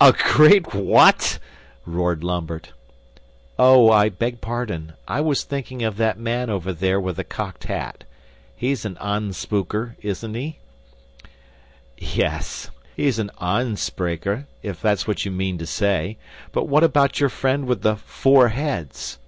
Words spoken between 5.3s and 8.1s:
thinking of that man over there with the cocked hat.